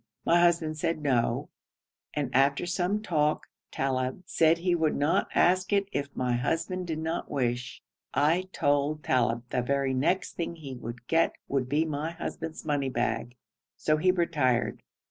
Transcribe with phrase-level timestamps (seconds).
[0.25, 1.49] My husband said 'No,'
[2.15, 6.97] and after some talk Talib said he would not ask it if my husband did
[6.97, 7.83] not wish.
[8.11, 12.65] I told Talib that the very next thing he would get would be my husband's
[12.65, 13.35] money bag,
[13.77, 14.81] so he retired.